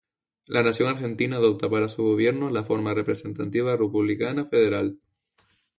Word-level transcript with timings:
La 0.47 0.63
Nación 0.63 0.89
Argentina 0.89 1.35
adopta 1.37 1.69
para 1.69 1.87
su 1.87 2.01
gobierno 2.01 2.49
la 2.49 2.63
forma 2.63 2.95
representativa 2.95 3.77
republicana 3.77 4.45
federal 4.47 4.97